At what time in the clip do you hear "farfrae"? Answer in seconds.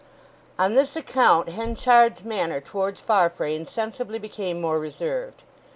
3.01-3.55